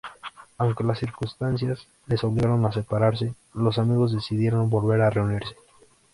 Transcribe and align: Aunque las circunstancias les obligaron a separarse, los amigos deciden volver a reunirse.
Aunque 0.57 0.83
las 0.83 0.97
circunstancias 0.97 1.87
les 2.07 2.23
obligaron 2.23 2.65
a 2.65 2.71
separarse, 2.71 3.35
los 3.53 3.77
amigos 3.77 4.11
deciden 4.11 4.67
volver 4.67 4.99
a 5.01 5.11
reunirse. 5.11 5.55